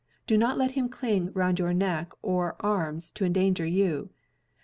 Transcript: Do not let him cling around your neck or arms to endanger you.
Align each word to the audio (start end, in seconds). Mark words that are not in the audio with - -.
Do 0.25 0.35
not 0.35 0.57
let 0.57 0.71
him 0.71 0.89
cling 0.89 1.31
around 1.35 1.59
your 1.59 1.75
neck 1.75 2.11
or 2.23 2.55
arms 2.59 3.11
to 3.11 3.23
endanger 3.23 3.67
you. 3.67 4.09